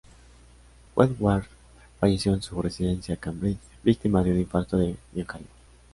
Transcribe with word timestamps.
Woodward 0.95 1.45
falleció 1.99 2.33
en 2.33 2.41
su 2.41 2.59
residencia 2.59 3.13
de 3.13 3.19
Cambridge 3.21 3.59
víctima 3.83 4.23
de 4.23 4.31
un 4.31 4.39
infarto 4.39 4.75
de 4.77 4.97
miocardio. 5.13 5.45